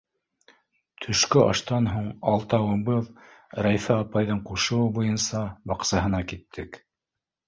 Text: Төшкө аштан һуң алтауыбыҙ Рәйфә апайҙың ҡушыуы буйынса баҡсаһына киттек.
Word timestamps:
Төшкө 1.05 1.41
аштан 1.49 1.89
һуң 1.89 2.07
алтауыбыҙ 2.31 3.11
Рәйфә 3.65 3.97
апайҙың 4.05 4.39
ҡушыуы 4.47 4.87
буйынса 4.97 5.43
баҡсаһына 5.73 6.23
киттек. 6.33 6.81